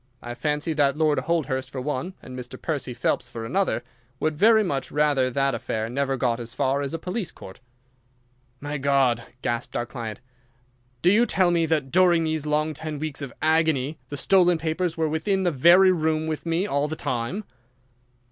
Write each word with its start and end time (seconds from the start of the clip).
I 0.23 0.33
fancy 0.33 0.73
that 0.73 0.97
Lord 0.97 1.19
Holdhurst 1.19 1.69
for 1.69 1.79
one, 1.79 2.15
and 2.23 2.35
Mr. 2.35 2.59
Percy 2.59 2.91
Phelps 2.91 3.29
for 3.29 3.45
another, 3.45 3.83
would 4.19 4.35
very 4.35 4.63
much 4.63 4.91
rather 4.91 5.29
that 5.29 5.51
the 5.51 5.57
affair 5.57 5.89
never 5.89 6.17
got 6.17 6.39
as 6.39 6.55
far 6.55 6.81
as 6.81 6.95
a 6.95 6.97
police 6.97 7.31
court. 7.31 7.59
"My 8.59 8.79
God!" 8.79 9.23
gasped 9.43 9.75
our 9.75 9.85
client. 9.85 10.19
"Do 11.03 11.11
you 11.11 11.27
tell 11.27 11.51
me 11.51 11.67
that 11.67 11.91
during 11.91 12.23
these 12.23 12.47
long 12.47 12.73
ten 12.73 12.97
weeks 12.97 13.21
of 13.21 13.31
agony 13.43 13.99
the 14.09 14.17
stolen 14.17 14.57
papers 14.57 14.97
were 14.97 15.07
within 15.07 15.43
the 15.43 15.51
very 15.51 15.91
room 15.91 16.25
with 16.25 16.47
me 16.47 16.65
all 16.65 16.87
the 16.87 16.95
time?" 16.95 17.43